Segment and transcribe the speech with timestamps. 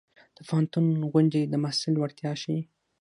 [0.37, 2.61] د پوهنتون غونډې د محصل وړتیا ښيي.